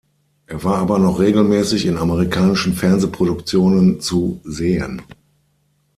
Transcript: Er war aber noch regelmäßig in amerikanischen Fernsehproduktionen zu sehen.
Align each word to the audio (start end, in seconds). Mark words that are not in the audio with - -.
Er 0.47 0.63
war 0.63 0.79
aber 0.79 0.97
noch 0.97 1.19
regelmäßig 1.19 1.85
in 1.85 1.97
amerikanischen 1.97 2.73
Fernsehproduktionen 2.73 3.99
zu 3.99 4.41
sehen. 4.43 5.03